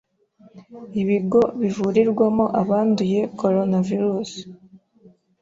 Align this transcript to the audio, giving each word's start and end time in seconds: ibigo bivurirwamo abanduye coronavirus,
ibigo 1.01 1.41
bivurirwamo 1.59 2.45
abanduye 2.61 3.19
coronavirus, 3.39 4.31